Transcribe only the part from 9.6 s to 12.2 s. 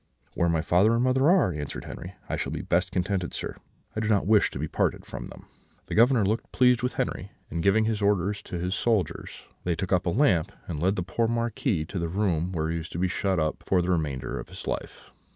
they took up a lamp, and led the poor Marquis to the